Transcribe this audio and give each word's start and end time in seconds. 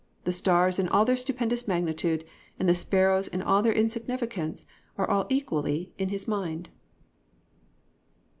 The 0.23 0.33
stars 0.33 0.79
in 0.79 0.89
all 0.89 1.05
their 1.05 1.15
stupendous 1.15 1.67
magnitude 1.67 2.25
and 2.59 2.67
the 2.67 2.73
sparrows 2.73 3.27
in 3.27 3.43
all 3.43 3.61
their 3.61 3.71
insignificance 3.71 4.65
are 4.97 5.07
all 5.07 5.27
equally 5.29 5.93
in 5.99 6.09
His 6.09 6.27
mind. 6.27 6.69